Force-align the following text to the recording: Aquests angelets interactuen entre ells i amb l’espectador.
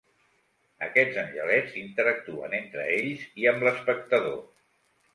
Aquests 0.85 1.19
angelets 1.25 1.77
interactuen 1.83 2.57
entre 2.63 2.89
ells 2.97 3.31
i 3.45 3.49
amb 3.55 3.71
l’espectador. 3.71 4.39